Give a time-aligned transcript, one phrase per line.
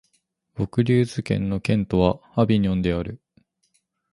[0.57, 3.21] ヴォクリューズ県の県都はアヴィニョンである